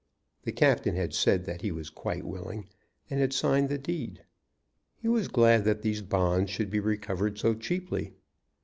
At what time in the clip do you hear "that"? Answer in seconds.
1.45-1.61, 5.65-5.83